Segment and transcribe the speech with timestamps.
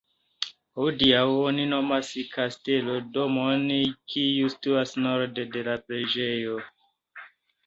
[0.77, 3.67] Hodiaŭ oni nomas "Kastelo" domon,
[4.15, 6.59] kiu situas norde de la preĝejo.